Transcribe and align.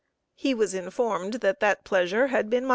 He 0.33 0.55
was 0.55 0.73
informed 0.73 1.35
that 1.45 1.59
that 1.59 1.83
pleasure 1.83 2.29
had 2.29 2.49
been 2.49 2.63
mine. 2.65 2.69